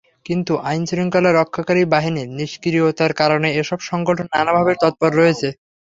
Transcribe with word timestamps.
কিন্তু 0.25 0.53
আইনশৃঙ্খলা 0.65 1.31
রক্ষাকারী 1.33 1.83
বাহিনীর 1.93 2.27
নিষ্ক্রিয়তার 2.37 3.11
কারণে 3.21 3.49
এসব 3.61 3.79
সংগঠন 3.89 4.25
নানাভাবে 4.33 4.73
তৎপর 4.81 5.09
রয়েছে। 5.15 5.47